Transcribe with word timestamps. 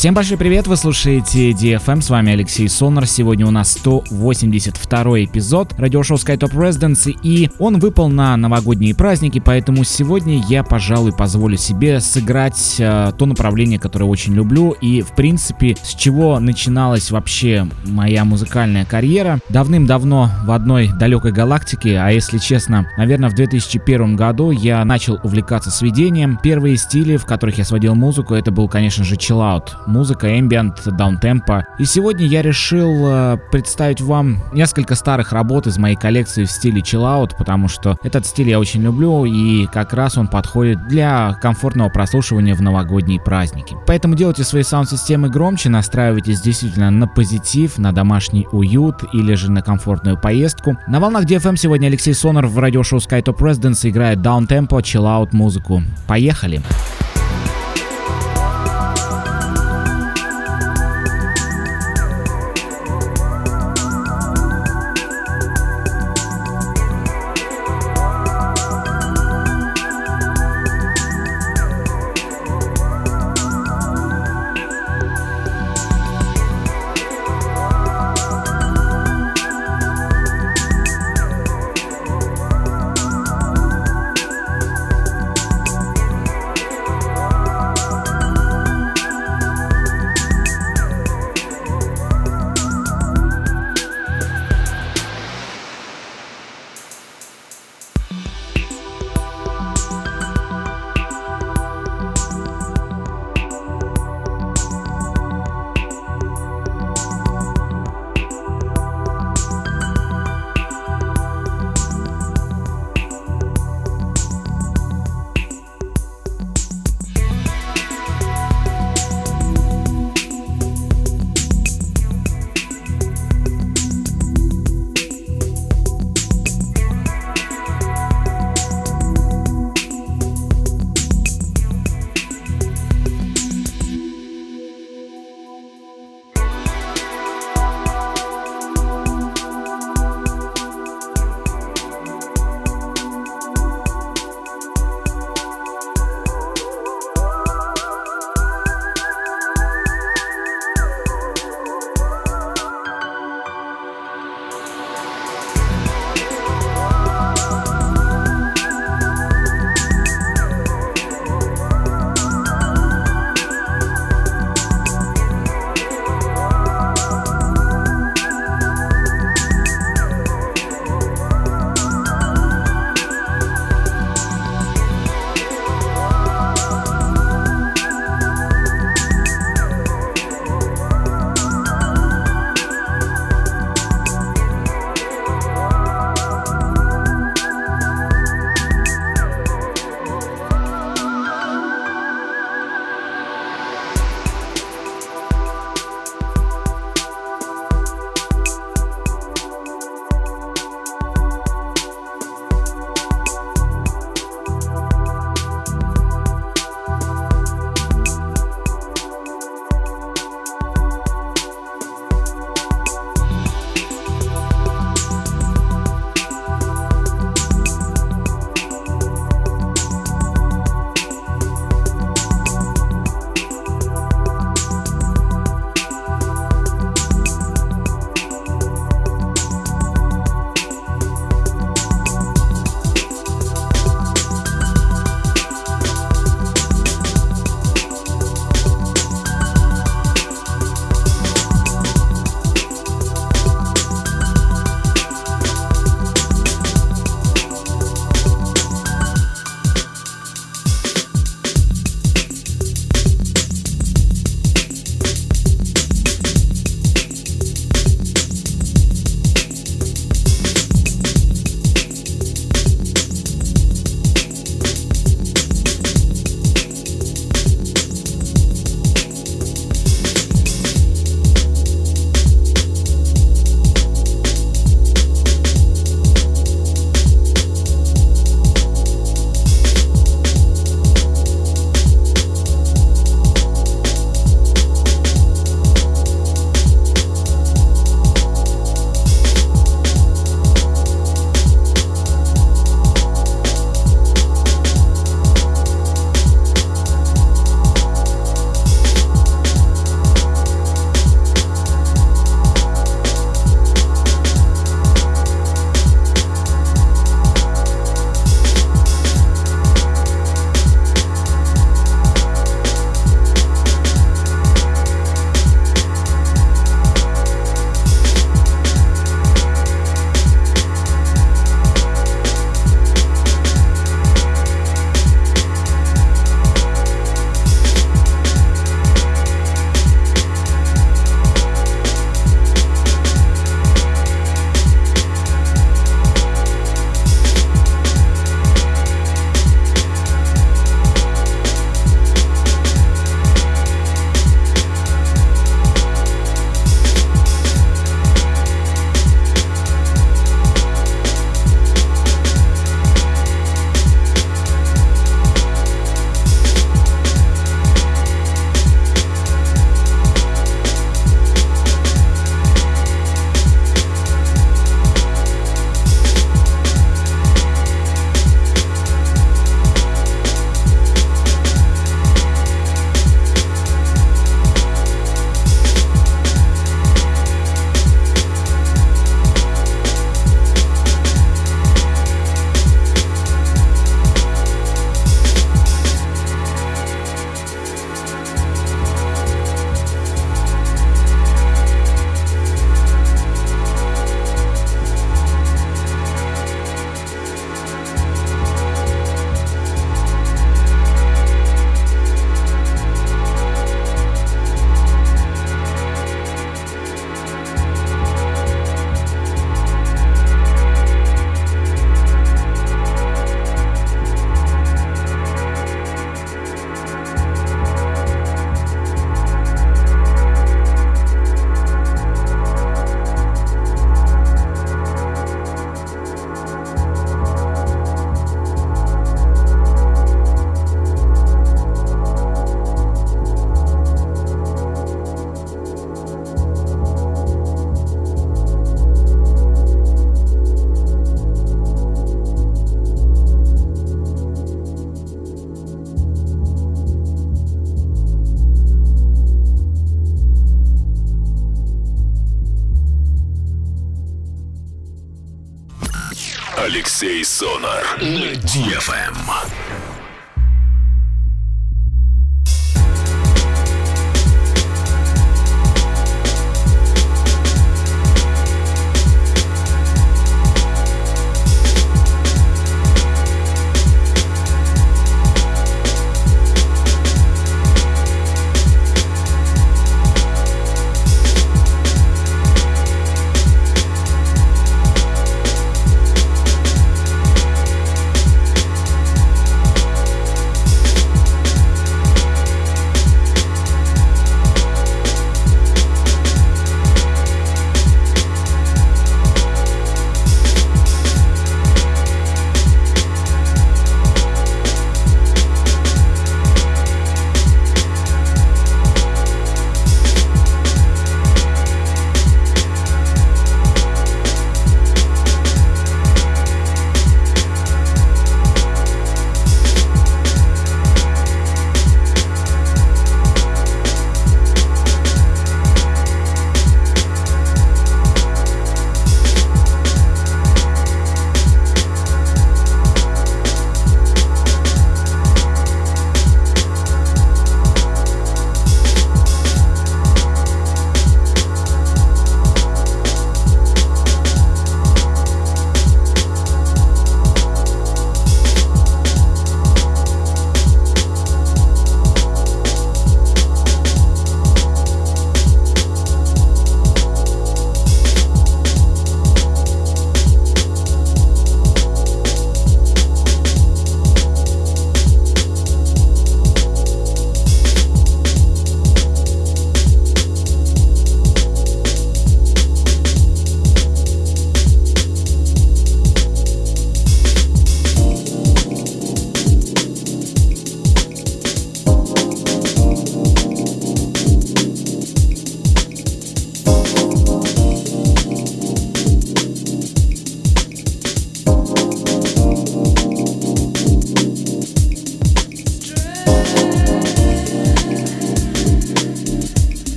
Всем 0.00 0.14
большой 0.14 0.38
привет, 0.38 0.66
вы 0.66 0.78
слушаете 0.78 1.50
DFM, 1.50 2.00
с 2.00 2.08
вами 2.08 2.32
Алексей 2.32 2.70
Сонар. 2.70 3.04
Сегодня 3.04 3.46
у 3.46 3.50
нас 3.50 3.72
182 3.72 5.24
эпизод 5.24 5.74
радиошоу 5.76 6.16
SkyTop 6.16 6.54
Residency, 6.54 7.14
и 7.22 7.50
он 7.58 7.78
выпал 7.78 8.08
на 8.08 8.34
новогодние 8.38 8.94
праздники, 8.94 9.42
поэтому 9.44 9.84
сегодня 9.84 10.42
я, 10.48 10.64
пожалуй, 10.64 11.12
позволю 11.12 11.58
себе 11.58 12.00
сыграть 12.00 12.76
э, 12.78 13.12
то 13.18 13.26
направление, 13.26 13.78
которое 13.78 14.06
очень 14.06 14.32
люблю, 14.32 14.70
и, 14.70 15.02
в 15.02 15.14
принципе, 15.14 15.76
с 15.82 15.94
чего 15.94 16.40
начиналась 16.40 17.10
вообще 17.10 17.68
моя 17.84 18.24
музыкальная 18.24 18.86
карьера. 18.86 19.40
Давным-давно 19.50 20.30
в 20.46 20.50
одной 20.52 20.88
далекой 20.98 21.32
галактике, 21.32 21.98
а 21.98 22.08
если 22.08 22.38
честно, 22.38 22.88
наверное, 22.96 23.28
в 23.28 23.34
2001 23.34 24.16
году 24.16 24.50
я 24.50 24.82
начал 24.82 25.20
увлекаться 25.22 25.70
сведением. 25.70 26.38
Первые 26.42 26.78
стили, 26.78 27.18
в 27.18 27.26
которых 27.26 27.58
я 27.58 27.64
сводил 27.66 27.94
музыку, 27.94 28.32
это 28.32 28.50
был, 28.50 28.66
конечно 28.66 29.04
же, 29.04 29.16
чиллаут 29.16 29.76
музыка, 29.90 30.28
ambient, 30.28 30.90
даунтемпо. 30.90 31.66
И 31.78 31.84
сегодня 31.84 32.26
я 32.26 32.42
решил 32.42 33.06
э, 33.06 33.38
представить 33.50 34.00
вам 34.00 34.42
несколько 34.52 34.94
старых 34.94 35.32
работ 35.32 35.66
из 35.66 35.78
моей 35.78 35.96
коллекции 35.96 36.44
в 36.44 36.50
стиле 36.50 36.80
chillout, 36.80 37.32
потому 37.36 37.68
что 37.68 37.96
этот 38.02 38.26
стиль 38.26 38.48
я 38.48 38.58
очень 38.58 38.82
люблю 38.82 39.24
и 39.24 39.66
как 39.66 39.92
раз 39.92 40.16
он 40.16 40.28
подходит 40.28 40.88
для 40.88 41.34
комфортного 41.42 41.88
прослушивания 41.88 42.54
в 42.54 42.62
новогодние 42.62 43.20
праздники. 43.20 43.76
Поэтому 43.86 44.14
делайте 44.14 44.44
свои 44.44 44.62
саунд-системы 44.62 45.28
громче, 45.28 45.68
настраивайтесь 45.68 46.40
действительно 46.40 46.90
на 46.90 47.06
позитив, 47.06 47.78
на 47.78 47.92
домашний 47.92 48.46
уют 48.52 49.04
или 49.12 49.34
же 49.34 49.50
на 49.50 49.62
комфортную 49.62 50.18
поездку. 50.18 50.76
На 50.86 51.00
волнах 51.00 51.24
DFM 51.24 51.56
сегодня 51.56 51.88
Алексей 51.88 52.14
Сонор 52.14 52.46
в 52.46 52.58
радиошоу 52.58 52.98
Skytop 52.98 53.38
Residence 53.38 53.88
играет 53.88 54.22
даунтемпо, 54.22 54.80
chillout 54.80 55.30
музыку. 55.32 55.82
Поехали! 56.06 56.40
Поехали! 56.40 57.09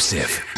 Exclusive. 0.00 0.49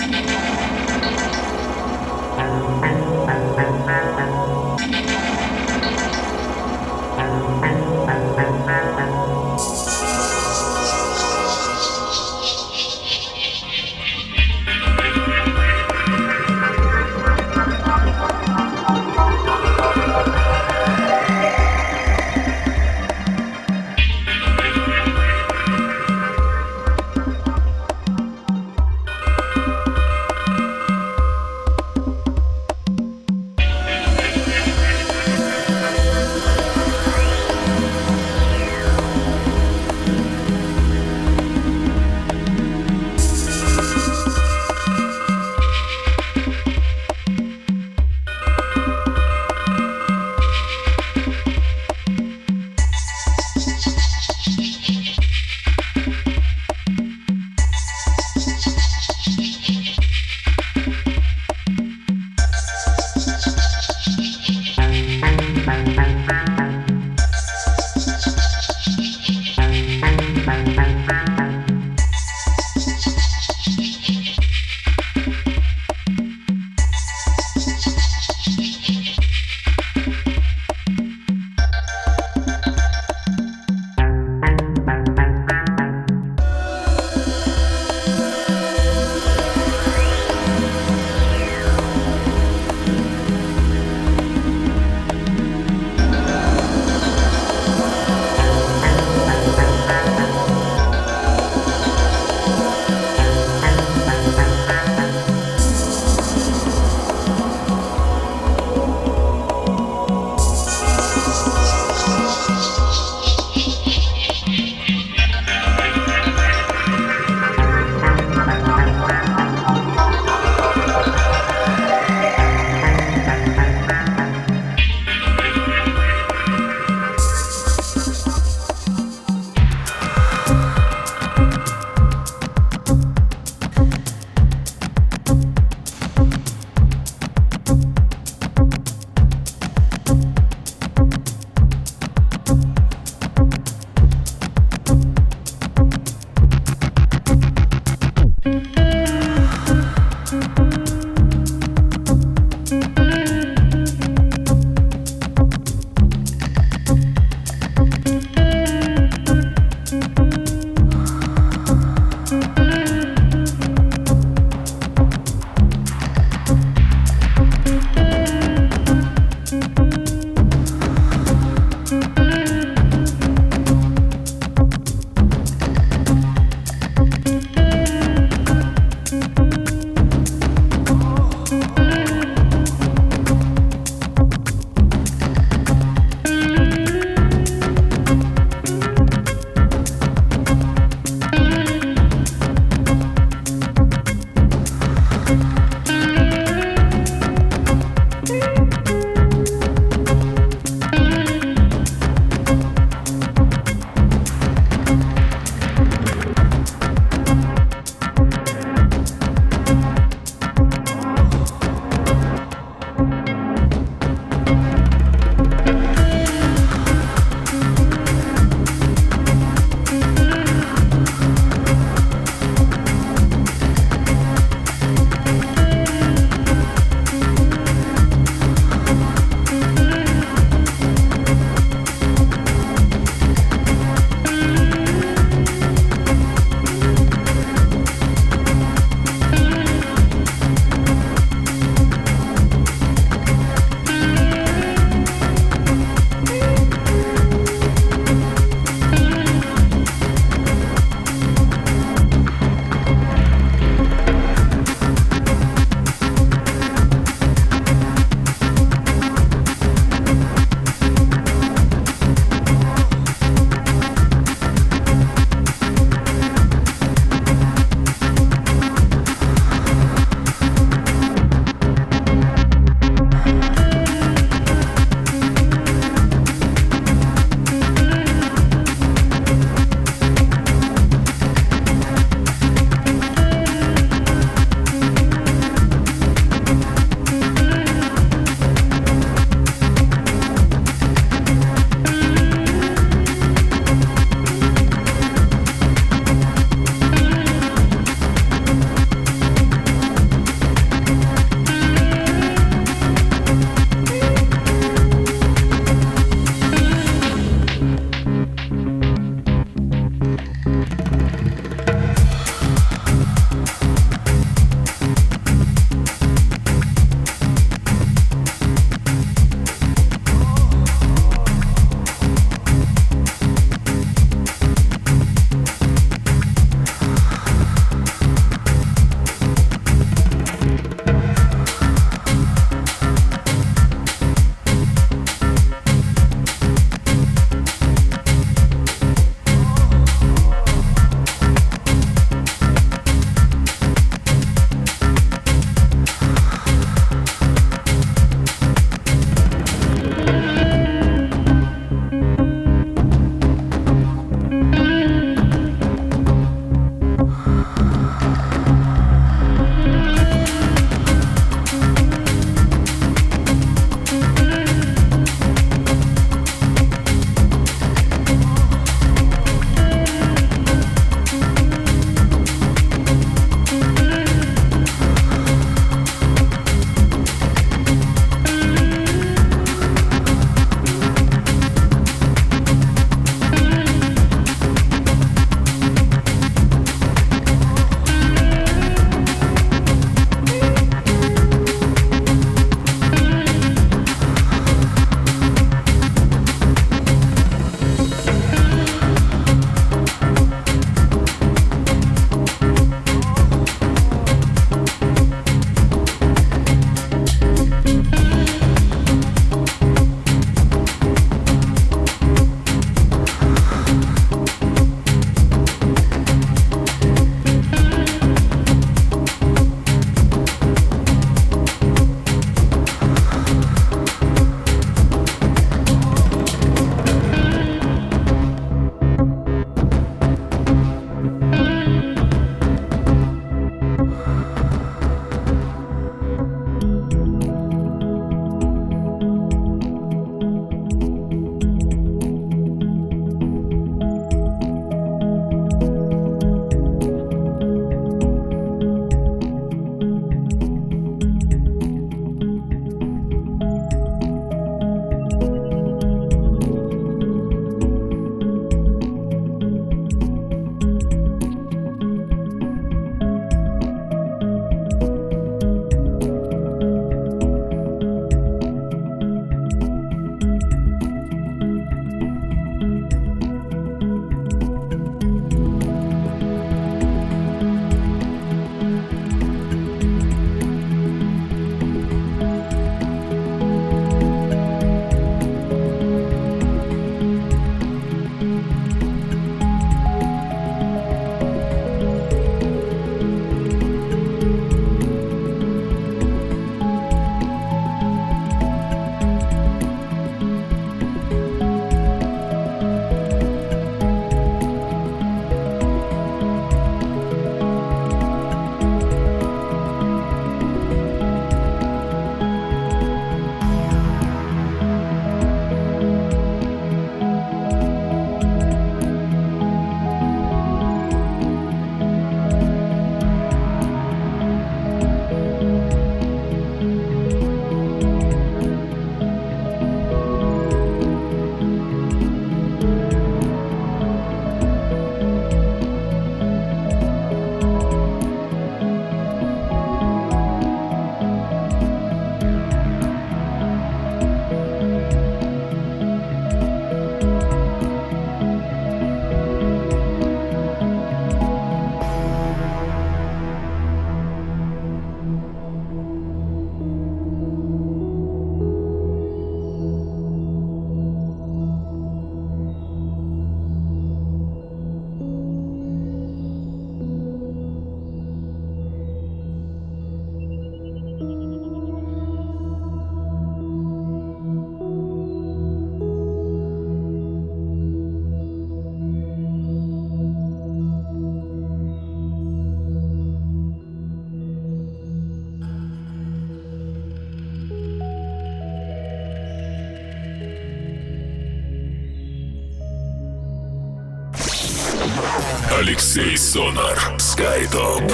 Алексей 595.62 596.16
Сонар. 596.16 596.76
Скайтоп. 596.98 597.84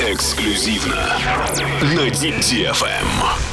Эксклюзивно 0.00 1.14
на 1.82 2.08
DFM. 2.08 3.47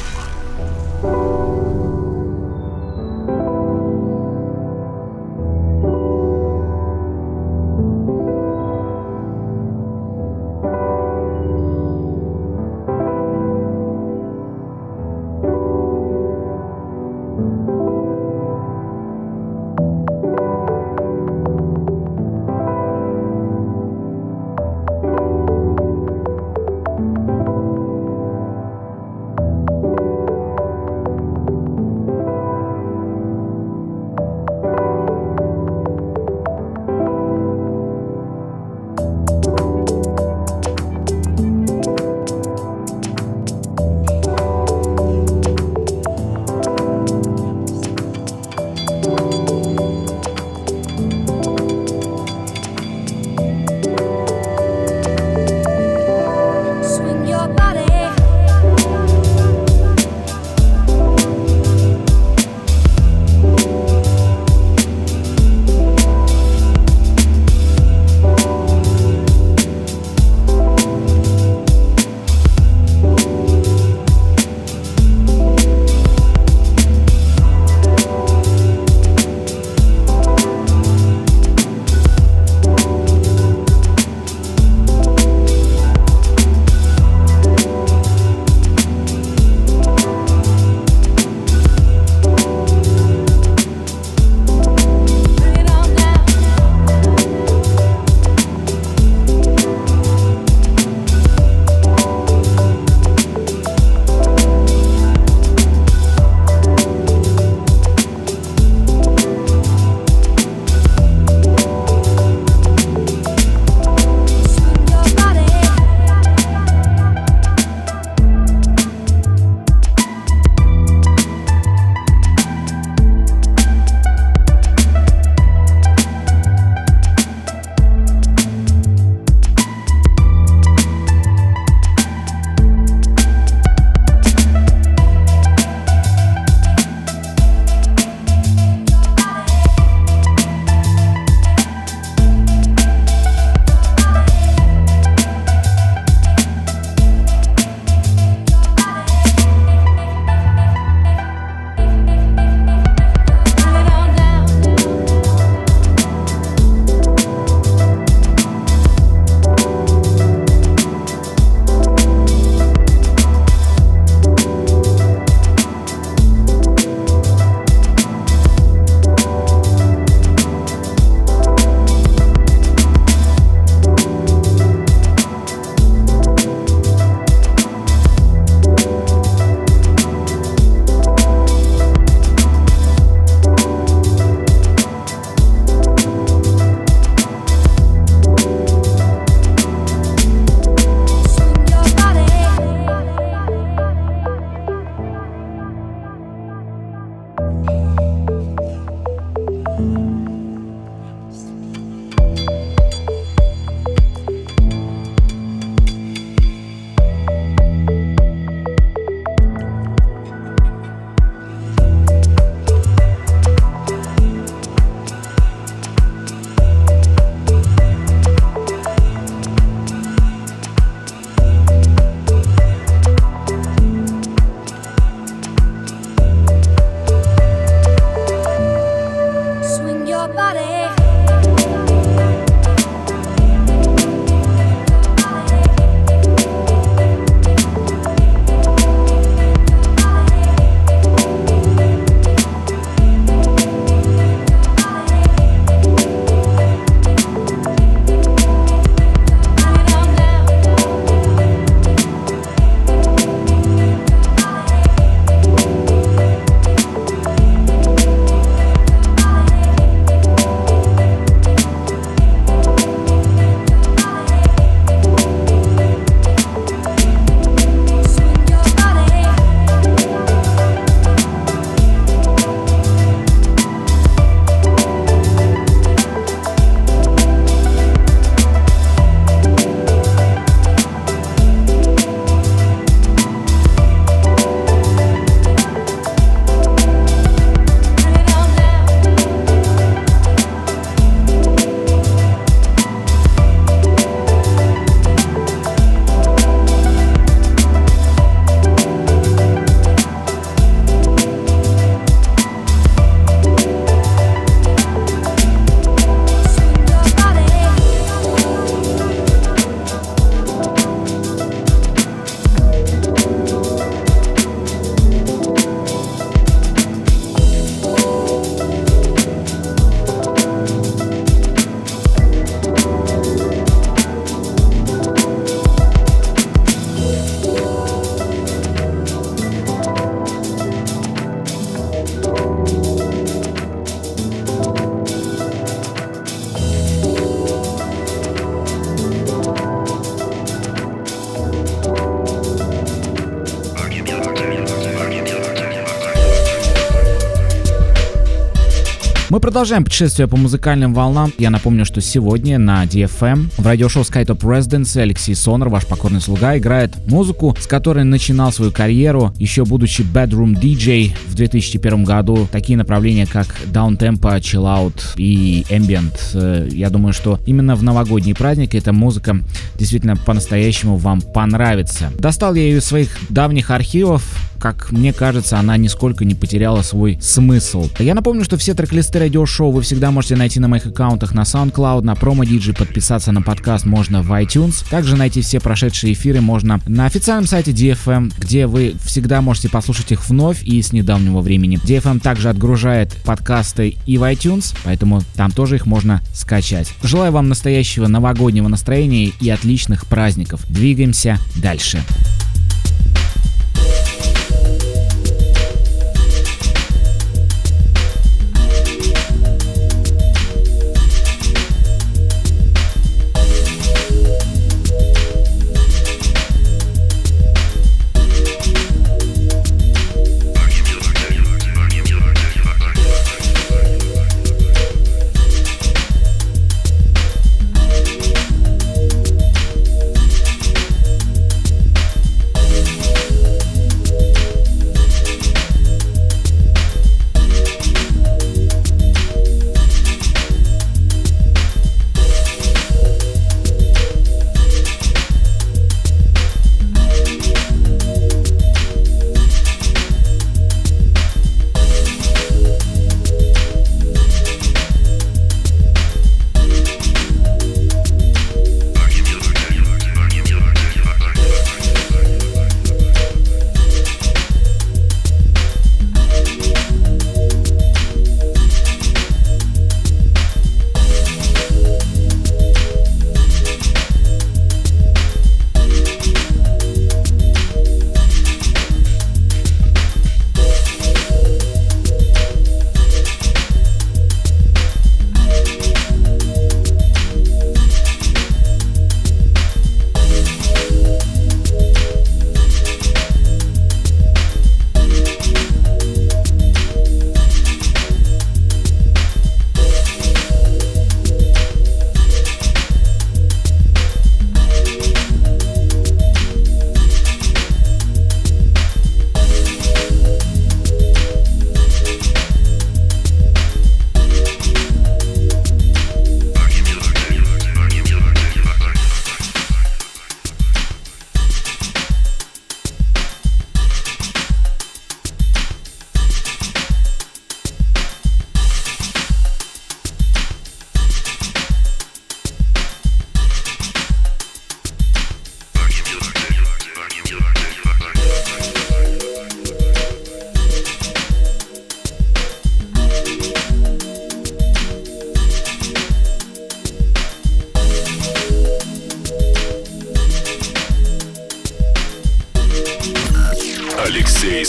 Продолжаем 349.56 349.84
путешествие 349.84 350.28
по 350.28 350.36
музыкальным 350.36 350.92
волнам. 350.92 351.32
Я 351.38 351.48
напомню, 351.48 351.86
что 351.86 352.02
сегодня 352.02 352.58
на 352.58 352.84
DFM 352.84 353.48
в 353.56 353.66
радиошоу 353.66 354.02
SkyTop 354.02 354.40
Residency 354.40 355.00
Алексей 355.00 355.34
Сонор, 355.34 355.70
ваш 355.70 355.86
покорный 355.86 356.20
слуга, 356.20 356.58
играет 356.58 356.94
музыку, 357.06 357.56
с 357.58 357.66
которой 357.66 358.04
начинал 358.04 358.52
свою 358.52 358.70
карьеру, 358.70 359.32
еще 359.38 359.64
будучи 359.64 360.02
Bedroom 360.02 360.60
DJ 360.60 361.16
в 361.28 361.34
2001 361.36 362.04
году. 362.04 362.46
Такие 362.52 362.76
направления, 362.76 363.24
как 363.24 363.46
Downtempo, 363.72 364.38
Chill 364.40 364.64
Out 364.64 365.14
и 365.16 365.64
Ambient. 365.70 366.12
Э, 366.34 366.68
я 366.70 366.90
думаю, 366.90 367.14
что 367.14 367.40
именно 367.46 367.76
в 367.76 367.82
новогодние 367.82 368.34
праздники 368.34 368.76
эта 368.76 368.92
музыка 368.92 369.38
действительно 369.78 370.16
по-настоящему 370.16 370.98
вам 370.98 371.22
понравится. 371.22 372.12
Достал 372.18 372.54
я 372.54 372.60
ее 372.60 372.76
из 372.80 372.84
своих 372.84 373.08
давних 373.30 373.70
архивов, 373.70 374.22
как 374.58 374.92
мне 374.92 375.12
кажется, 375.12 375.58
она 375.58 375.76
нисколько 375.76 376.24
не 376.24 376.34
потеряла 376.34 376.82
свой 376.82 377.18
смысл. 377.20 377.88
Я 377.98 378.14
напомню, 378.14 378.44
что 378.44 378.56
все 378.56 378.74
трек-листы 378.74 379.18
радиошоу 379.18 379.70
вы 379.70 379.82
всегда 379.82 380.10
можете 380.10 380.36
найти 380.36 380.60
на 380.60 380.68
моих 380.68 380.86
аккаунтах 380.86 381.32
на 381.34 381.42
SoundCloud, 381.42 382.02
на 382.02 382.12
PromoDigi, 382.12 382.76
подписаться 382.76 383.32
на 383.32 383.42
подкаст 383.42 383.84
можно 383.84 384.22
в 384.22 384.30
iTunes. 384.32 384.84
Также 384.90 385.16
найти 385.16 385.42
все 385.42 385.60
прошедшие 385.60 386.12
эфиры 386.12 386.40
можно 386.40 386.80
на 386.86 387.06
официальном 387.06 387.46
сайте 387.46 387.72
DFM, 387.72 388.32
где 388.38 388.66
вы 388.66 388.94
всегда 389.04 389.40
можете 389.40 389.68
послушать 389.68 390.12
их 390.12 390.28
вновь 390.28 390.62
и 390.62 390.80
с 390.80 390.92
недавнего 390.92 391.40
времени. 391.40 391.78
DFM 391.82 392.20
также 392.20 392.48
отгружает 392.48 393.14
подкасты 393.24 393.96
и 394.06 394.18
в 394.18 394.22
iTunes, 394.22 394.76
поэтому 394.84 395.22
там 395.34 395.50
тоже 395.50 395.76
их 395.76 395.86
можно 395.86 396.22
скачать. 396.32 396.92
Желаю 397.02 397.32
вам 397.32 397.48
настоящего 397.48 398.06
новогоднего 398.06 398.68
настроения 398.68 399.32
и 399.40 399.50
отличных 399.50 400.06
праздников. 400.06 400.62
Двигаемся 400.68 401.38
дальше. 401.56 402.02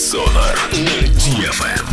Sonar 0.07 0.55
DFM. 1.19 1.86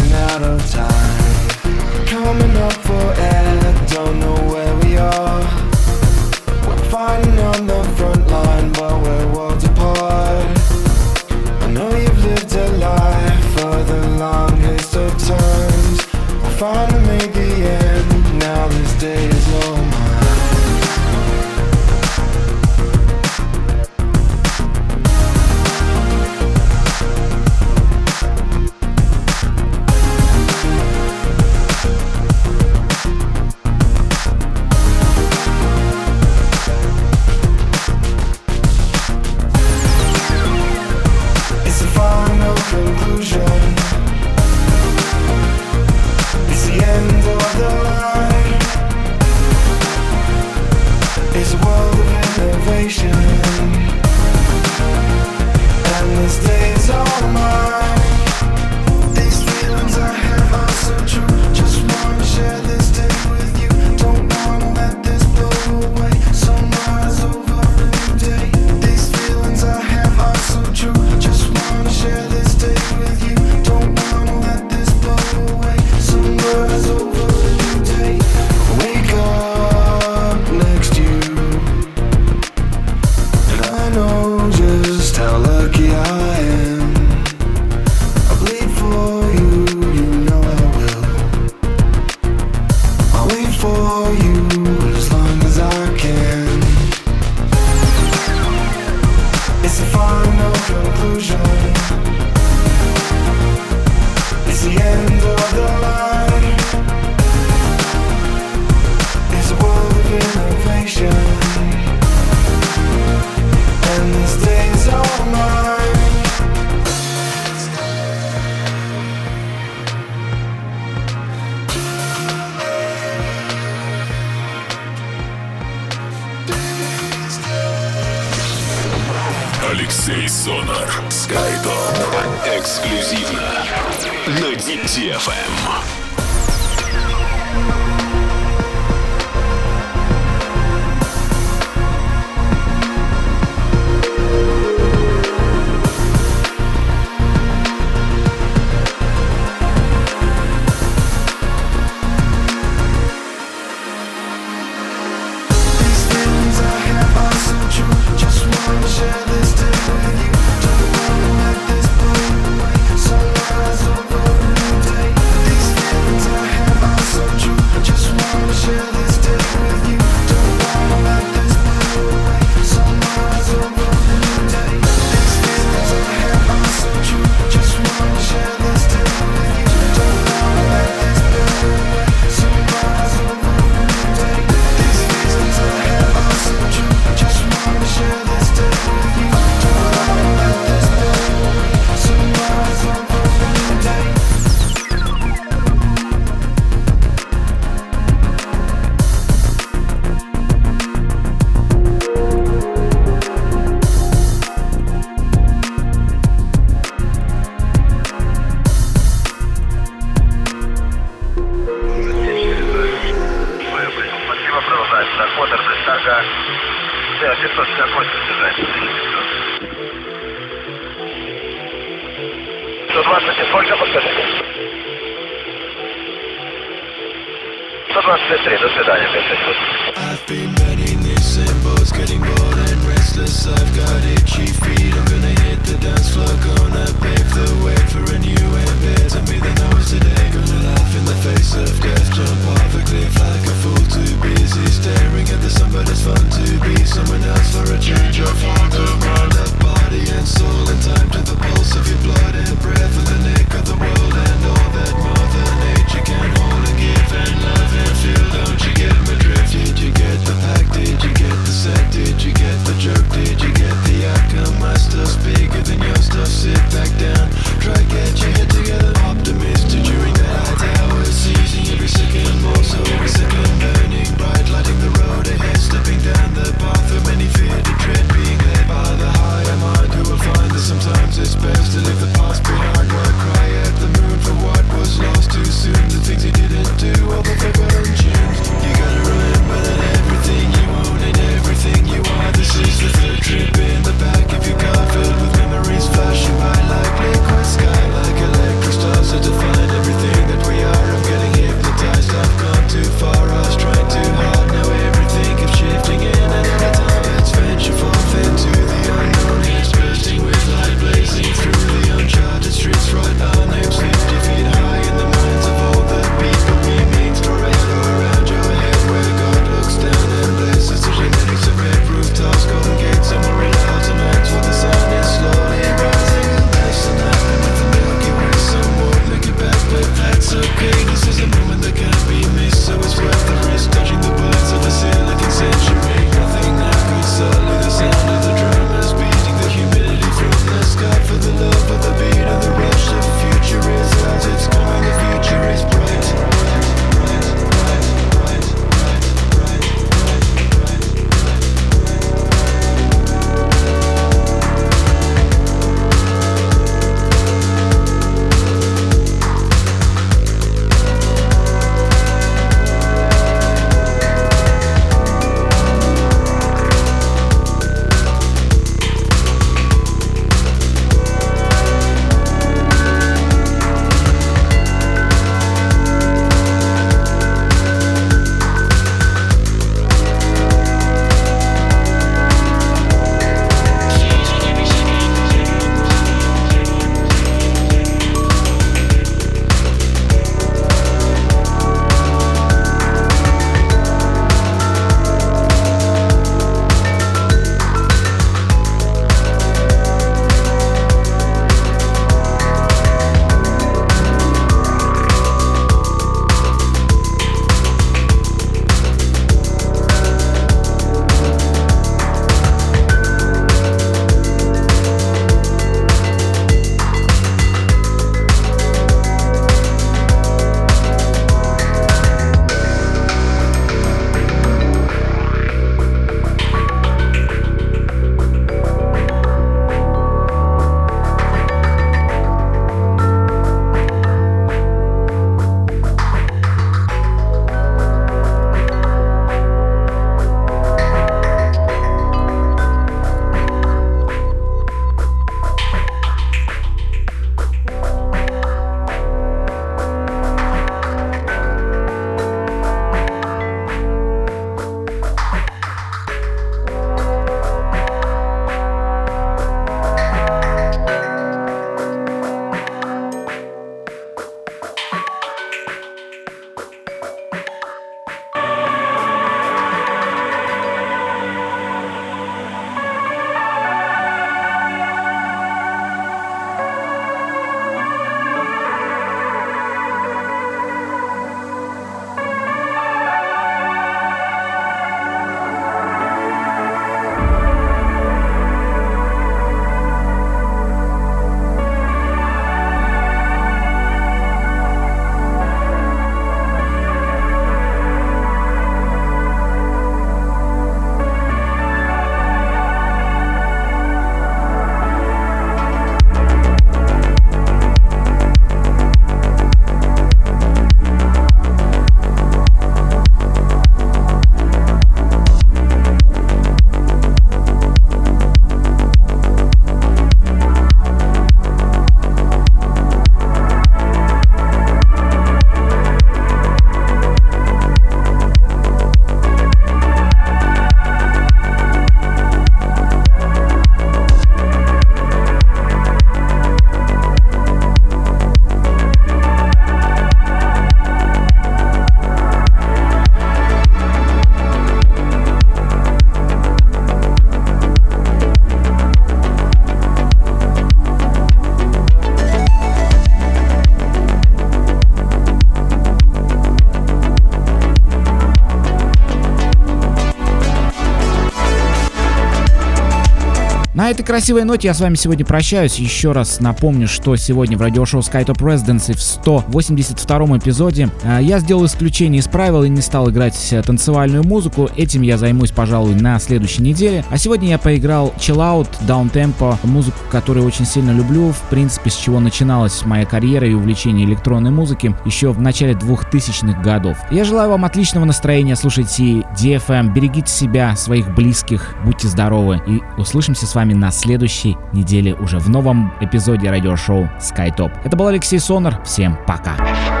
Красивой 564.11 564.43
ноте 564.43 564.67
я 564.67 564.73
с 564.73 564.81
вами 564.81 564.95
сегодня 564.95 565.23
прощаюсь. 565.23 565.79
Еще 565.79 566.11
раз 566.11 566.41
напомню, 566.41 566.89
что 566.89 567.15
сегодня 567.15 567.57
в 567.57 567.61
радиошоу 567.61 568.01
SkyTop 568.01 568.39
Residency 568.39 568.93
в 568.93 569.01
182 569.01 570.37
эпизоде 570.37 570.89
э, 571.03 571.19
я 571.21 571.39
сделал 571.39 571.65
исключение 571.65 572.19
из 572.19 572.27
правил 572.27 572.63
и 572.63 572.67
не 572.69 572.81
стал 572.81 573.09
играть 573.09 573.55
танцевальную 573.65 574.25
музыку. 574.25 574.69
Этим 574.75 575.01
я 575.03 575.17
займусь, 575.17 575.51
пожалуй, 575.51 575.95
на 575.95 576.19
следующей 576.19 576.61
неделе. 576.61 577.05
А 577.09 577.17
сегодня 577.17 577.51
я 577.51 577.57
поиграл 577.57 578.13
Chill 578.17 578.67
Down 578.85 579.09
Tempo, 579.13 579.55
музыку, 579.63 579.99
которую 580.11 580.45
очень 580.45 580.65
сильно 580.65 580.91
люблю, 580.91 581.31
в 581.31 581.41
принципе, 581.49 581.89
с 581.89 581.95
чего 581.95 582.19
начиналась 582.19 582.83
моя 582.83 583.05
карьера 583.05 583.47
и 583.47 583.53
увлечение 583.53 584.05
электронной 584.05 584.51
музыки 584.51 584.93
еще 585.05 585.31
в 585.31 585.39
начале 585.39 585.71
2000-х 585.71 586.61
годов. 586.61 586.97
Я 587.11 587.23
желаю 587.23 587.51
вам 587.51 587.63
отличного 587.63 588.03
настроения, 588.03 588.57
слушайте 588.57 589.23
DFM, 589.39 589.93
берегите 589.93 590.29
себя, 590.29 590.75
своих 590.75 591.15
близких, 591.15 591.75
будьте 591.85 592.09
здоровы 592.09 592.61
и 592.67 592.81
услышимся 592.99 593.47
с 593.47 593.55
вами 593.55 593.73
на 593.73 593.89
следующей 594.01 594.57
неделе 594.73 595.15
уже 595.15 595.39
в 595.39 595.49
новом 595.49 595.93
эпизоде 596.01 596.49
радиошоу 596.49 597.09
SkyTop. 597.19 597.71
Это 597.83 597.95
был 597.95 598.07
Алексей 598.07 598.39
Сонор, 598.39 598.83
всем 598.83 599.17
пока. 599.25 599.55
This 599.57 600.00